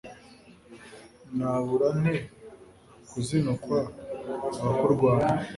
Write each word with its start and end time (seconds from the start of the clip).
Nabura 1.37 1.87
nte 1.99 2.15
kuzinukwa 3.09 3.77
abakurwanya? 4.59 5.43